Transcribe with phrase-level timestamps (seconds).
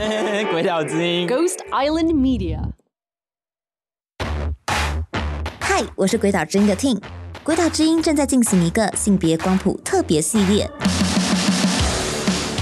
[0.50, 2.58] 鬼岛之音，Ghost Island Media。
[5.60, 6.98] 嗨，我是鬼岛之音的 Ting。
[7.42, 10.70] 鬼岛之音正在进行一个性别光谱特别系列，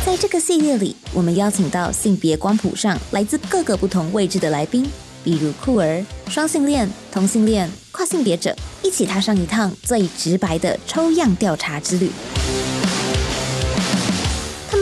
[0.04, 4.84] 在这个系列里，我们邀请到性别光谱上来自各个不同位置的来宾，
[5.22, 8.52] 比如酷儿、双性恋、同性恋、跨性别者，
[8.82, 12.10] 一起踏上一趟最直白的抽样调查之旅。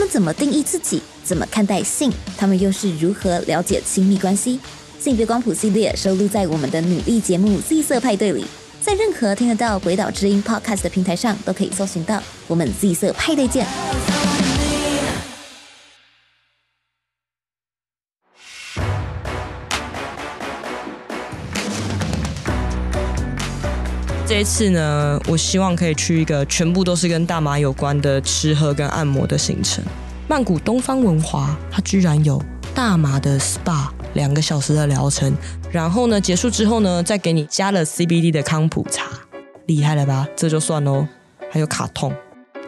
[0.07, 1.01] 怎么定义自己？
[1.23, 2.11] 怎么看待性？
[2.37, 4.59] 他们又是如何了解亲密关系？
[4.99, 8.45] 性别光谱系列收录在我们的女力节目《Z 色派对》里，
[8.81, 12.21] 在任何听得到《鬼岛之音》Podcast 的平台上都可以搜寻到。
[12.47, 13.67] 我们 Z 色派对见！
[24.25, 29.81] 这一次呢，我希望可以去一个全部都是跟大麻有关的吃喝跟按摩的行程。
[30.29, 32.41] 曼谷东方文华，它居然有
[32.75, 35.33] 大麻的 SPA，两个小时的疗程，
[35.71, 39.05] 然后呢，结束之后呢，再给你加了 CBD 的康普茶，
[39.67, 40.27] 厉害了吧？
[40.35, 41.07] 这就算喽。
[41.49, 42.13] 还有卡通，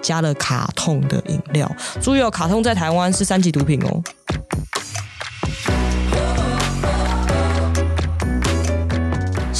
[0.01, 1.69] 加了卡通的饮料，
[2.01, 4.01] 注意哦，卡通在台湾是三级毒品哦。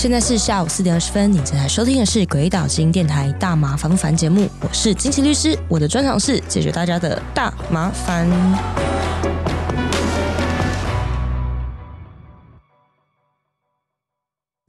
[0.02, 8.26] 现在是下午四点二十分，你正在收听的是《鬼岛之音》电台大麻烦不烦节目，我是金奇律师，我的专长是解决大家的大麻烦。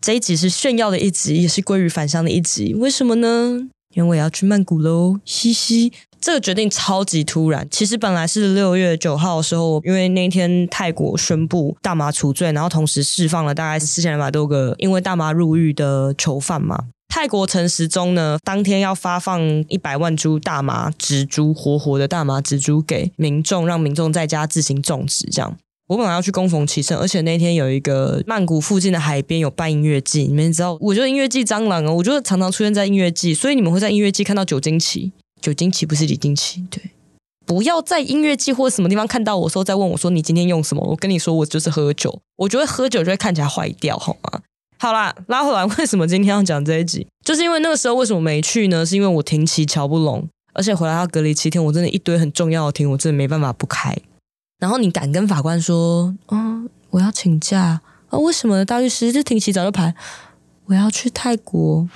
[0.00, 3.68] 这一集是炫耀的一集，也是归于返乡的一集，为什么呢？
[3.94, 5.92] 因为我要去曼谷喽，嘻嘻。
[6.20, 7.66] 这个决定超级突然。
[7.70, 16.88] 其实本来是六月九号的时候，因为那天泰国宣布大麻除罪，然后同时释放了大概四千两百多个因为大麻入狱的囚犯嘛。
[17.08, 25.26] 泰国陈时中呢，当天要发放一百万株大麻植株，活活的大麻植株给民众，让民众在家自行种植。
[25.30, 25.56] 这样，
[25.90, 35.10] 我本来要去恭逢其盛，而且那天有一个曼谷附近的海边有办音乐季，你们知道，我觉得音乐季蟑螂哦，我觉得常常出现在音乐季，所以你们会在音乐季看到酒精旗。
[35.40, 36.80] 酒精旗不是李金旗，对，
[37.44, 40.86] 不要在音乐季或什么地方看到我时候再问我说，你今天用什么？
[40.90, 44.42] 我跟你说我就是喝酒，我觉得喝酒就会看起来坏掉，好吗？
[44.78, 47.04] 好啦，拉回来，为什么今天要讲这一集？
[47.24, 48.86] 就是因为那个时候为什么没去呢？
[48.86, 53.96] 是因为我停期乔不拢，而且回来要隔离七天，我真的一堆很重要的庭，我真的没办法不开。
[54.60, 58.18] 然后你敢跟法官说，嗯，我要请假啊？
[58.18, 58.64] 为什么？
[58.64, 59.92] 大律师就挺起早就排，
[60.66, 61.88] 我要去泰国。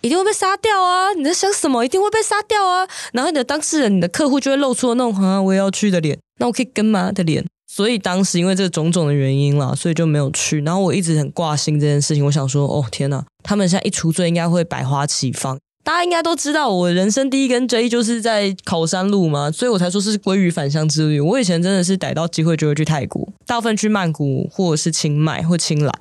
[0.00, 1.12] 一定会被杀掉啊！
[1.12, 1.84] 你在想什么？
[1.84, 2.86] 一定会被杀掉啊！
[3.12, 7.44] 然后你的当事人、你的客户就会露出那种好像我也要去的脸，那我可以跟吗的脸？
[7.66, 10.60] 所以当时因为这种种的原因啦，所以就没有去。
[10.62, 15.58] 然后我一直很挂心这件事情，我想说，哦天哪，他们现在一除罪，应该会百花齐放。
[15.88, 21.18] 大家应该都知道，我人生第一根 J 就是在考山路嘛，所以我才说是归于返乡之旅。
[21.18, 25.92] 我以前真的是逮到机会就会去泰国，大部分去曼谷或者是清迈或清莱。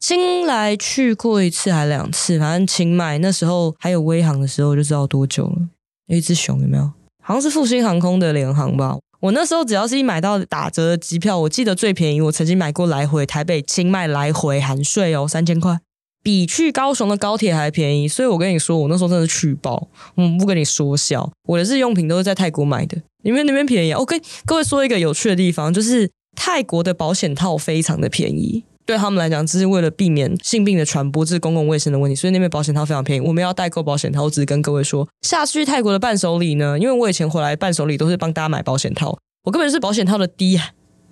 [0.00, 5.68] 清莱去过一次还两次，反正清迈那时候还有威航的时候就知道多久了。
[6.08, 6.90] 有一只熊有没有？
[7.22, 8.96] 好像是复兴航空的联航吧。
[9.20, 15.78] 我那时候只要是一买到打折的机票，我记得最便宜，我曾经买过来回台北清迈来回含税哦，三千块，
[16.26, 18.08] 比去高雄的高铁还便宜。
[18.08, 23.92] 所以我跟你说，我那时候真的是去爆，嗯，不跟你说笑，我的日用品都是在泰国买的，因为那边便宜。
[23.92, 28.64] 我跟各位说一个有趣的地方，就是泰国的保险套非常的便宜。
[28.84, 33.20] 对他们来讲，只是为了避免性病的传播，这是公共卫生的问题，所以那边保险套非常便宜。
[33.20, 40.60] 我们要代购保险套，我只是跟各位说，下次去泰国的伴手礼呢，因为我以前回来伴手礼都是帮大家买保险套，我根本是保险套的低，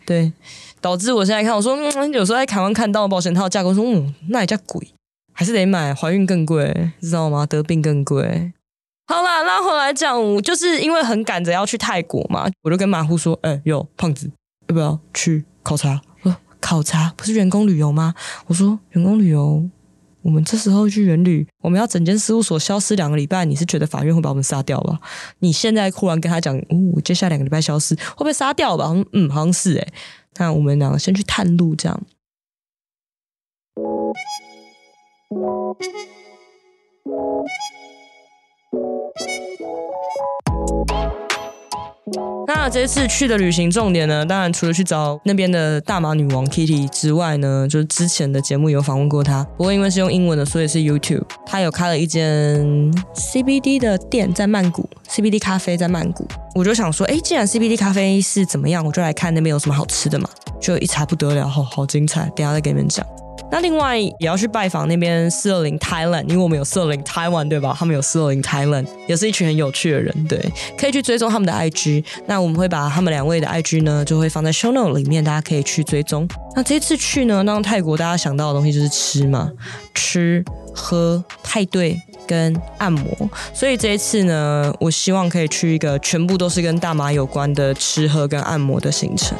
[0.06, 0.32] 对，
[0.81, 4.86] 导致我现在看，我说，嗯，有时候在台湾看到保险套价格，说，嗯，那也叫贵，
[5.34, 7.45] 还是得买，怀孕更贵，知道吗？
[7.45, 8.53] 得病更贵。
[9.06, 14.31] 好啦，那后来讲，就是因为很赶着要去泰国嘛，我就跟马虎说，哎、欸，哟，胖子，
[14.69, 16.00] 要不要去考察？
[16.61, 18.15] 考察不是员工旅游吗？
[18.47, 19.69] 我说员工旅游，
[20.23, 24.99] 我们这时候去员旅，我们要整间事务所消失两个礼拜，你是觉得法院会把我们杀掉吧？
[25.41, 28.91] 你现在忽然跟他讲，哦，接下来两个礼拜消失，会被杀掉吧？
[29.12, 29.93] 嗯，好像是诶。
[30.37, 32.03] 那我们两个先去探路，这样。
[42.46, 49.44] 那这次去的旅行重点呢，当然除了去找那边的大麻女王 Kitty 之外呢，就是之前的节目有访问过她。
[49.56, 51.25] 不过因为是用英文的，所以是 YouTube。
[51.44, 52.64] 她有开了一间
[53.14, 56.26] CBD 的店在曼谷，CBD 咖啡在曼谷。
[56.54, 60.28] 我就想说，哎，既然 CBD 咖啡是怎么样，我就来看那边有什么好吃的嘛。
[60.60, 63.04] 就一查不得了，好好精彩，等下再给你们讲。
[63.55, 67.73] 那另外也要去拜访那边四二零 Thailand，因为我们有四二零 Taiwan 对吧？
[67.79, 70.45] 他们有四二零 Thailand，也是一群很有趣的人，对，
[70.77, 72.05] 可以去追踪他们的 IG。
[72.27, 76.27] 那我们会把他们两位的 IG 呢，就会放在 Show Note 里面，大家可以去追踪。
[76.56, 79.49] 那这次去呢，让泰国大家想到的东西就是吃嘛，
[79.95, 81.97] 吃喝派对
[82.27, 83.06] 跟按摩。
[83.53, 89.39] 所以这一次呢，我希望可以去一个全部都是跟大麻有关的吃喝跟按摩的行程。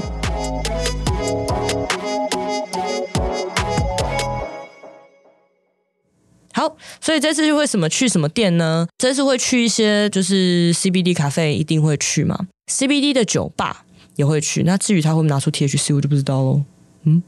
[7.05, 8.87] 所以这次就会什么去什么店呢？
[8.97, 12.47] 这次会去一些就是 CBD 咖啡，一定会去嘛。
[12.73, 13.85] CBD 的酒吧
[14.17, 14.63] 也会去。
[14.63, 16.63] 那至于他会不会拿出 THC，我就不知道喽。
[17.03, 17.23] 嗯，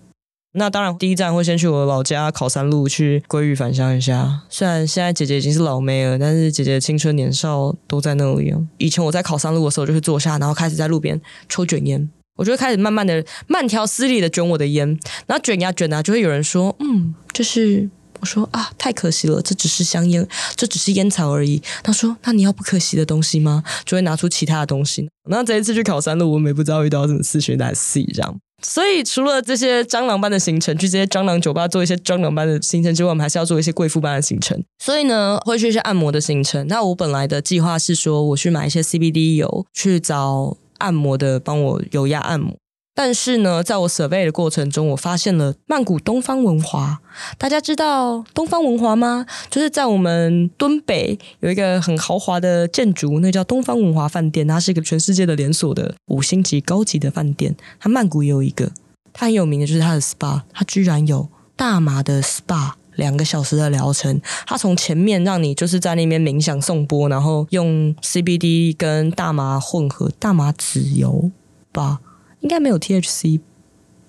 [0.55, 4.44] 那当然第一站会先去我老家考山路去鲑鱼返乡一下。
[4.49, 8.67] 虽然现在姐姐已经是老妹了，但是姐姐青春年少都在那里哦。
[8.78, 11.20] 以前我在考山路的时候，就会坐下，然后开始在路边
[11.50, 12.08] 抽卷烟。
[12.38, 14.88] 我就会开始慢慢的、慢条斯理的卷我的烟，
[15.26, 17.90] 然后卷呀卷啊，就会有人说：“嗯，就是。”
[18.20, 21.62] 我说啊，太可惜了，这只是香烟，这只是烟草而已。
[21.82, 23.62] 他说，那你要不可惜的东西吗？
[23.84, 25.08] 就会拿出其他的东西。
[25.28, 28.38] 那这一次去考山路，我们也不知道遇到什么事情来 C 这样。
[28.62, 34.58] 所以除了这些蟑螂般的行程，去这些蟑螂酒吧做一些蟑螂般的行程之外，我们还是要做一些贵妇般的行程。
[34.82, 36.66] 所以呢，会去一些按摩的行程。
[36.66, 42.56] 那我本来的计划是说，我去买一些 CBD 油，去找按摩的帮我油压按摩。
[42.98, 46.98] 但是呢，在我 survey 的过程中，我发现了曼谷东方文华。
[47.37, 49.26] 大家知道东方文华吗？
[49.50, 54.48] 就是在我们敦北有一个很豪华的建筑，那叫东方文华饭店。
[54.48, 57.54] 它是一个全世界的连锁的五星级高级的饭店。
[57.78, 58.72] 它曼谷也有一个，
[59.12, 64.19] 它很有名的就是它的 SPA，它居然有大麻的 SPA，两个小时的疗程。
[64.46, 71.31] 它从前面让你就是在那边冥想颂钵，然后用 CBD 跟大麻混合，大麻籽油
[71.70, 72.00] 吧。
[72.46, 73.40] 应该没有 THC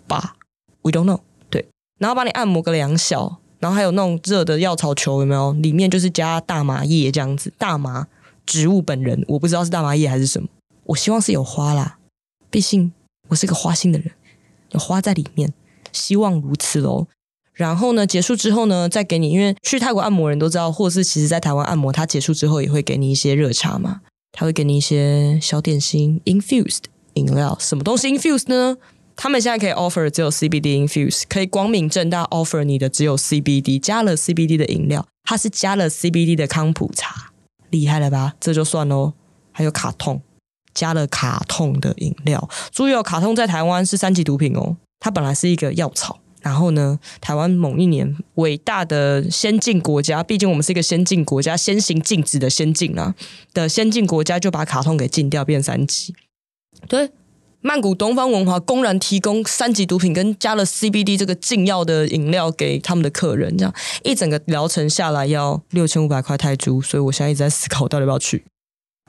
[0.08, 0.36] 吧
[0.84, 1.22] ？We don't know。
[1.50, 1.68] 对，
[1.98, 5.54] 然后帮你按摩个两小，然后还有那种热的药草球，有没有？
[5.54, 8.06] 里面就是加大麻叶这样子，大麻
[8.46, 10.48] 植物本人，我不知道是大麻叶还是什么。
[10.84, 11.98] 我希望是有花啦，
[12.52, 12.94] 毕竟
[13.30, 14.12] 我是个花心的人，
[14.74, 15.52] 有花在里面，
[15.92, 17.08] 希望如此喽。
[17.56, 24.02] 然后呢，结束之后呢，再给你，因为去泰国按摩人都知道，或是其实在台湾按摩，他结束之后也会给你一些热茶嘛，
[24.32, 26.84] 他会给你一些小点心，infused。
[27.18, 28.78] 饮料什么东西 infuse 呢？
[29.16, 37.32] 他们现在可以 offer 只有 CBD infuse，可以光明正大 offer 你的只有 CBD 加了 CBD 的饮料，它是加了 CBD 的康普茶，
[37.72, 38.36] 厉害了吧？
[38.40, 39.14] 这就算喽。
[39.52, 40.22] 还有卡痛，
[40.72, 42.48] 加了卡痛的饮料。
[42.72, 44.78] 注意哦，卡痛在台湾是三级毒品哦。
[45.00, 53.16] 它本来是一个药草，然后呢，台湾某一年伟大的先进国家，毕竟我们是一个先进国家，先行禁止的先进啊
[53.52, 56.14] 的先进国家，就把卡痛给禁掉，变三级。
[56.88, 57.10] 对，
[57.62, 68.44] 曼谷东方文华公然提供三级毒品跟加了 CBD 这个禁药的饮料给他们的客人，这样一整个疗程下来要六千五百块泰铢，所以我现在一直在思考我到底要不要去。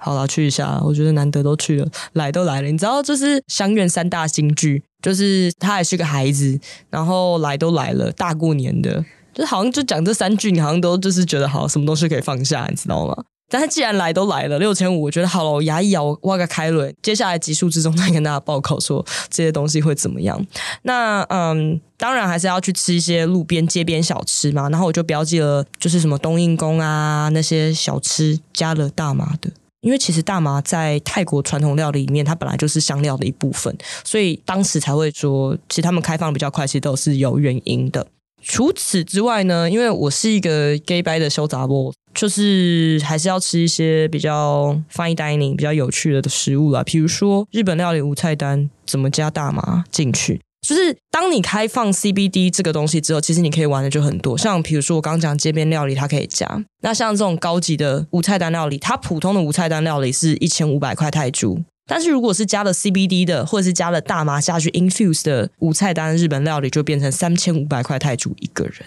[0.01, 9.05] 好了，去一下，我觉得难得都去了，来都来了，你知道，就是乡愿三大新剧，就是他还是个孩子，然后来都来了，大过年的，
[9.35, 13.25] 就好像就讲这三句，你好像都就是觉得好，什么东西可以放下，你知道吗？
[13.51, 20.45] 但是既然来都来了，六千五，我觉得好了，我牙一咬，挖个开轮，接下来集数之中再跟大家报告说这些东西会怎么样。
[20.83, 24.69] 那嗯，当然还是要去吃一些路边街边小吃嘛。
[24.69, 29.51] 然后我就标记了，就是什么冬阴功啊那些小吃加了大麻的，
[29.81, 33.75] 因为其实大麻在泰国传统料理里面，它本来就是香料的一部分，
[34.05, 38.07] 所以当时才会说，其实他们开放比较快，其实都是有原因的。
[38.41, 41.93] 除此之外呢，因为我是一个 gay 掰的小杂货。
[42.15, 50.41] 就是还是要吃一些比较 fine dining、比较有趣的的食物啦，比如说日本料理无菜单怎么加大麻进去。
[50.67, 54.37] 就是当你开放 CBD 这个东西之后，其实你可以玩的就很多。
[54.37, 56.65] 像比如说我刚刚讲街边料理，它可以加。
[56.83, 68.85] 那像这种高级的无菜单料理，它普通的无菜单料理是一千五百块泰铢，但是如果是加了 CBD 的，或者是加了大麻下去 infuse 的无菜单日本料理，就变成三千五百块泰铢一个人，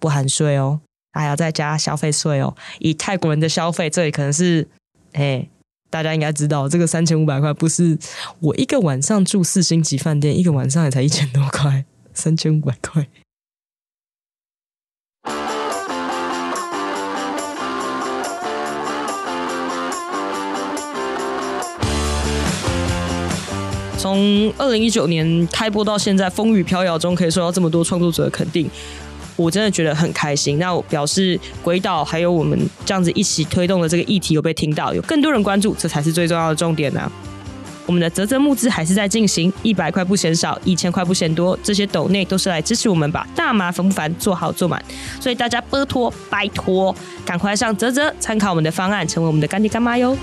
[0.00, 0.80] 不含税哦。
[1.10, 2.54] 还要再加消费税哦！
[2.78, 4.68] 以泰国人的消费，这里可能是，
[5.12, 5.48] 哎，
[5.90, 7.98] 大家应该知道，这个三千五百块不是
[8.40, 13.08] 我一个晚上住四星级饭店，一个晚上也才一千多块，三千五百块。
[24.08, 28.66] 从二零一九年开播到现在，风雨飘摇中可以受到这么多创作者的肯定。
[29.36, 37.12] 我真的觉得很开心，那我表示鬼岛还有我们这样子一起推动的这个议题有被听到，有更多人关注，这才是最重要的重点呢、
[37.84, 44.82] 我们的泽泽募资还是在进行，一百块不嫌少，一千块不嫌多，这些斗内都是来支持我们把大麻烦不烦做好做满，
[45.20, 46.96] 所以大家拜托拜托，
[47.26, 50.16] 赶快上泽泽参考我们的方案，成为我们的干爹干妈哟。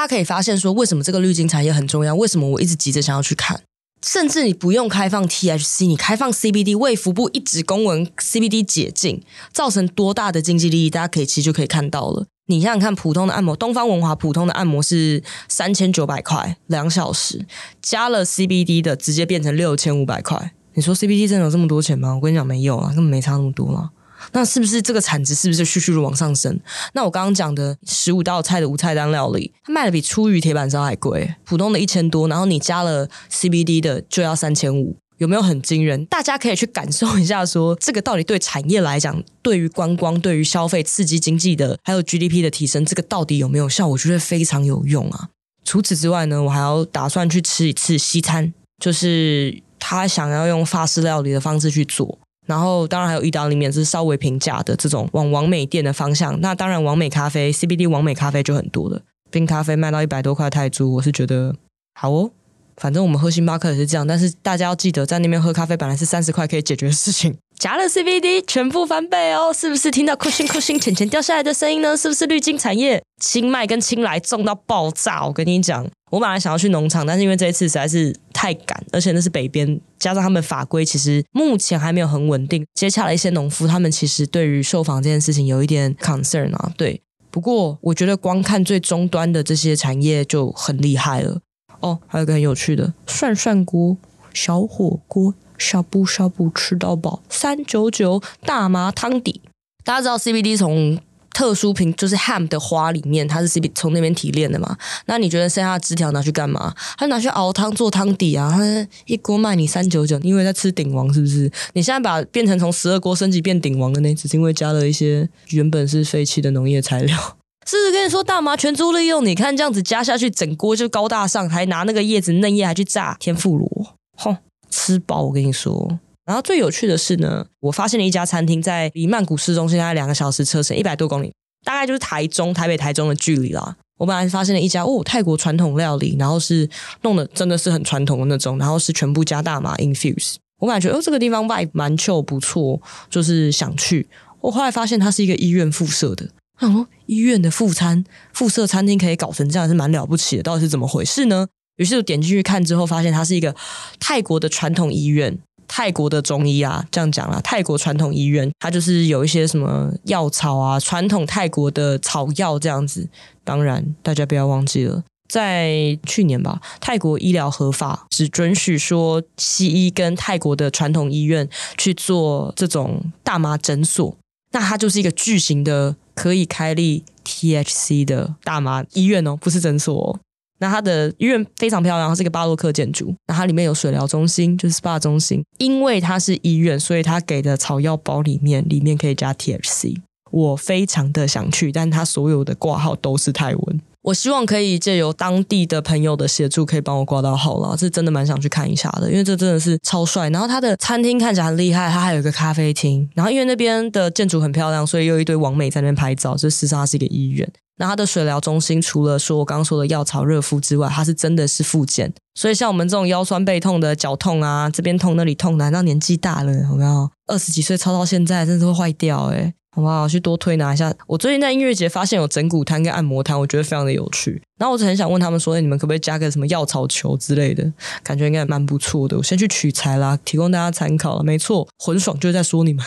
[0.00, 2.14] 大家可以发现说，为什么这个绿金产业很重要？
[2.14, 3.60] 为什么我一直急着想要去看？
[4.00, 10.88] 甚至你不用开放 THC，你开放 CBD，卫福部一纸公文 CBD 解禁，造成多大的经济利益？
[10.88, 12.24] 大家可以其实就可以看到了。
[12.46, 17.44] 你想想看，普通的按摩，东方文华普通的按摩是三千九百块两小时，
[17.82, 20.54] 加了 CBD 的直接变成六千五百块。
[20.72, 22.14] 你说 CBD 真的有这么多钱吗？
[22.14, 23.90] 我跟你讲，没有啊，根本没差那么多了。
[24.32, 26.58] 那是不是这个产值是不是迅速的往上升？
[26.92, 36.04] 那我刚刚讲的十五道菜的无菜单料理，它卖的比出鱼铁板烧还贵，普通的一千多，然后你加了 CBD 的就要三千五，有没有很惊人？
[36.06, 43.88] 大家可以去感受一下说，说这个到底对产业来讲，对于观光、对于消费、刺激经济的，还有 GDP 的提升，这个到底有没有效？
[43.88, 45.28] 我觉得非常有用啊。
[45.64, 52.18] 除此之外呢，我还要打算去吃一次西餐，就是他想要用法式料理的方式去做。
[52.50, 56.38] 然后，当然还有意大利面，是稍微平价的这种往网美店的方向。
[56.40, 61.54] 那当然，网美咖啡 CBD 网美咖啡就很多了，冰咖啡卖到一百多块泰铢，我是觉得
[61.94, 62.32] 好哦。
[62.76, 67.36] 反正我们喝星巴克也是这样，但是大家要记得，在那边喝咖啡本来是三十块可以解决的事情。
[67.58, 71.94] 加了 CBD 全部翻倍哦，是不是听到酷星酷星钱钱掉下来的声音呢？
[71.94, 75.26] 是不是绿金产业清迈跟清莱重到爆炸？
[75.26, 82.66] 我跟你讲，我本来想要去农场，但是因为这一次实在是太赶，而且那是北边，加上他们法规其实目前还没有很稳定。
[82.74, 86.72] 接洽了一些农夫，他们其实对于受访这件事情有一点 concern 啊。
[86.76, 87.00] 对，
[87.30, 91.40] 不过我觉得光看最终端的这些产业就很厉害了
[91.80, 91.98] 哦。
[92.06, 93.96] 还有个很有趣的涮涮锅、
[94.34, 95.34] 小火锅。
[95.60, 99.42] 小布小布吃到饱，三九九大麻汤底。
[99.84, 100.98] 大家知道 CBD 从
[101.40, 104.76] 特殊品，就是 hemp 的花里面，它是 c 从那边提炼的嘛？
[105.06, 106.74] 那你觉得剩下的枝条拿去干嘛？
[106.98, 108.52] 他拿去熬汤做汤底啊！
[108.54, 111.50] 他一锅卖你三九九，因为在吃鼎王是不是？
[111.72, 114.14] 你现在把变成从十二锅升级变鼎王的呢？
[114.14, 117.16] 只是因为加了一些原本是废弃的农业材料。
[117.66, 119.24] 是不是跟你说大麻全租利用？
[119.24, 124.36] 你看这样子加下去，整锅就高大上，还拿那个叶子嫩叶还去炸天妇罗，哼！
[124.68, 125.98] 吃饱，我跟你说。
[126.26, 131.32] 然后最有趣的是呢，我发现了一家餐厅在离曼谷市中心大概两个小时车程，一百多公里，
[131.64, 133.76] 大概就是台中、台北、台中的距离啦。
[133.98, 136.68] 我本来发现了一家哦，泰国传统料理，然后是
[137.02, 140.36] 弄得真的是很传统的那种，然后是全部加大麻 infuse。
[140.58, 144.08] 我感觉哦，这个地方 vibe 蛮 c 不错，就是想去。
[144.40, 146.28] 我后来发现它是一个医院附设的，
[146.60, 150.42] 哦，医院的副餐附设餐厅可以搞成这样，是蛮了不起的。
[150.42, 151.46] 到底是怎么回事呢？
[151.76, 153.54] 于是我点进去看之后，发现它是一个
[153.98, 155.38] 泰国的传统医院，
[155.72, 163.08] 泰国的中医啊，这样讲啦，泰国传统医院，它就是有一些什么药草啊，传统泰国的草药这样子。
[163.44, 171.48] 当然，大家不要忘记了，在去年吧，泰国医疗合法，只准许说西医跟泰国的传统医院
[171.78, 174.16] 去做这种大麻诊所，
[174.52, 180.18] 那它就是一个巨型的可以开立 THC 的大麻医院哦，不是诊所哦。
[180.60, 183.12] 那它的医院非常漂亮，它是一个巴洛克建筑。
[183.26, 185.42] 那它里面有水疗中心，就是 SPA 中心。
[185.58, 189.96] 因为它是医院，所以它给的草药包里面里面可以加 THC。
[190.30, 193.80] 我非常的想去，但它所有的挂号都是泰文。
[194.10, 197.76] 我希望可以借由当地的朋友的协助，可以帮我挂到号了。
[197.76, 200.28] 这真的蛮想去看一下的，因为这真的是超帅。
[200.30, 203.08] 然后它的餐厅看起来很厉害，它还有一个咖啡厅。
[203.14, 206.36] 然后因为那边的建筑很漂亮，所以有一堆网美在那边拍照。
[206.36, 207.48] 这事实上是一个医院。
[207.76, 217.08] 那它的水疗中心除了说我刚刚说的药草热敷之外，它是真的是复健，所以像我们这种腰酸背痛的、脚痛啊，这边痛那里痛，难道年纪大了有没有？
[217.28, 220.08] 二十几岁操到现在，真的是会坏掉诶，好不好？
[220.08, 220.92] 去多推拿一下。
[221.06, 224.42] 我最近在音乐节发现有整骨摊跟按摩摊，我觉得非常的有趣。
[224.58, 227.72] 然后我就很想问他们说，你们可不可以加个什么药草球之类的？
[228.02, 229.16] 感觉应该蛮不错的。
[229.16, 231.22] 我先去取材啦，提供大家参考了。
[231.22, 232.84] 没错，混爽就在说你们。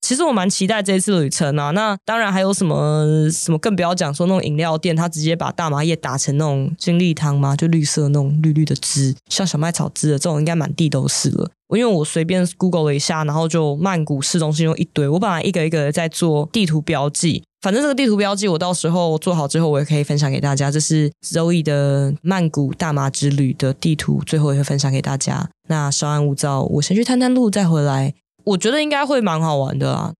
[0.00, 11.50] 其实我蛮期待这一次旅程啊，那当然还有什么什么，更不要讲说那种饮料店，他直接把大麻叶打成那种精力汤嘛，就绿色那种绿绿的汁，像小麦草汁的这种，应该满地都是了。
[11.70, 20.68] 我因为我随便 Google 了一下，然后就曼谷市中心有一堆，我本来一个一个在做地图标记，反正这个地图标记我到时候做好之后，我也可以分享给大家。
[20.68, 25.48] 这是 Zoe 的曼谷大麻之旅的地图，最后也会分享给大家。
[25.68, 28.14] 那稍安勿躁，我先去探探路，再回来。
[28.42, 30.12] 我觉得应该会蛮好玩的啊。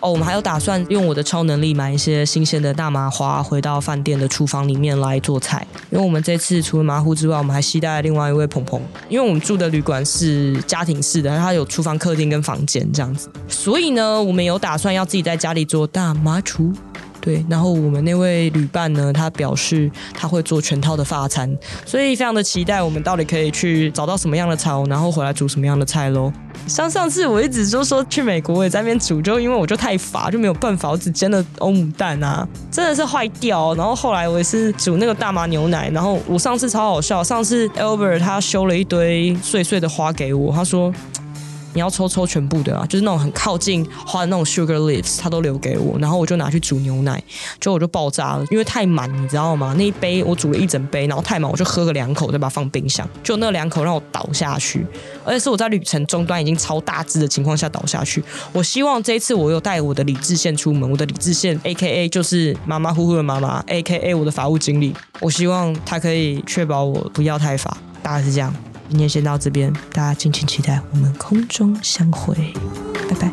[0.00, 5.66] 哦，我们还有打算用我的超能力买一些新鲜的大麻花，回到饭店的厨房里面来做菜。
[5.90, 8.80] 因为我们这次除了麻糊之外，我们还期待另外一位鹏鹏。
[9.10, 16.72] 因为我们住的旅馆是家庭式的，它有厨房、客厅跟房间这样子，所以呢，我们有打算要自己在家里做大麻厨。
[17.20, 26.32] 对，然后我们那位旅伴呢，他表示他会做全套的法餐，所以非常的期待我们到底可以去找到什么样的草，然后回来煮什么样的菜喽。
[26.66, 33.74] 像上次我一直就说去美国我也在那边煮，就因为我就太乏，就没有办法，我只煎了欧姆蛋啊，真的是坏掉。
[33.74, 40.92] 然后后来我也是煮那个大麻牛奶，然后我上次超好笑，上次 Albert 他修了一堆碎碎的花给我，他说。
[41.72, 47.22] 你要抽抽全部的啊，就是那种很靠近花的那种 sugar leaves，他都留给我，然后我就拿去煮牛奶，
[47.60, 49.74] 就我就爆炸了，因为太满，你知道吗？
[49.78, 54.84] 那一杯我煮了一整杯，然后太满，我就喝个两口，再把它放冰箱，就那两口让我倒下去，
[55.24, 58.22] 而且是我在旅程终端已经超大支的情况下倒下去。
[58.52, 68.52] 我希望这一次我有带我的理智线出门，我的理智线 A K A 就是马马虎虎的妈妈 A K A 我的法务经理，我希望他可以确保我不要太法，大概是这样。
[68.90, 72.34] 今天先到这边，大家敬请期待我们空中相会，
[73.08, 73.30] 拜拜。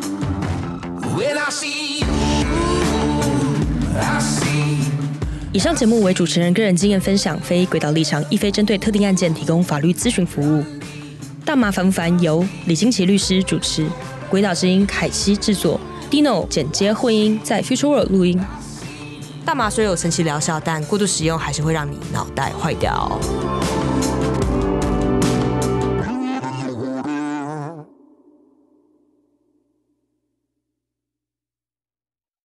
[5.52, 10.64] 以上节目为主持人个人经验分享，非轨道立场，亦非针对特定案件提供法律咨询服务。
[11.44, 13.88] 大麻烦不烦由李金奇律师主持，
[14.30, 15.80] 轨道之音凯西制作
[16.12, 18.40] ，Dino 剪接混音，在 Future World 录音。
[19.44, 23.20] 大麻虽有神奇疗效，但过度使用还是会让你脑袋坏掉。